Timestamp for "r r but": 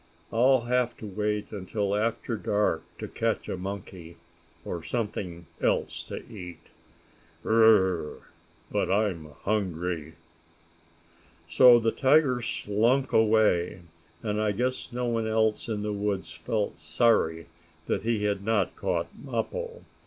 8.07-8.91